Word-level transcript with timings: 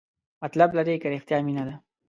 مطلب 0.43 0.69
لري 0.77 0.95
که 1.01 1.07
رښتیا 1.13 1.37
مینه 1.47 1.63
ده؟ 1.67 1.75